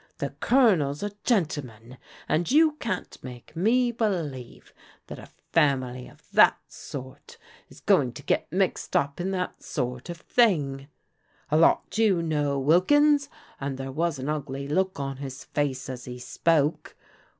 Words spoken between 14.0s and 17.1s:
an ugly look on his face as he spoke.